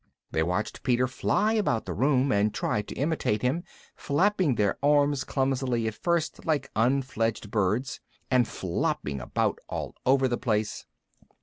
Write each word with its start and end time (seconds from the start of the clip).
They 0.31 0.41
watched 0.41 0.81
Peter 0.81 1.07
fly 1.07 1.53
about 1.53 1.85
the 1.85 1.93
room, 1.93 2.31
and 2.31 2.51
tried 2.51 2.87
to 2.87 2.95
imitate 2.95 3.43
him, 3.43 3.63
flapping 3.95 4.55
their 4.55 4.79
arms 4.81 5.23
clumsily 5.23 5.87
at 5.87 5.93
first 5.93 6.43
like 6.43 6.71
unfledged 6.75 7.51
birds, 7.51 7.99
and 8.31 8.47
flopping 8.47 9.21
about 9.21 9.59
all 9.69 9.93
over 10.03 10.27
the 10.27 10.39
place. 10.39 10.87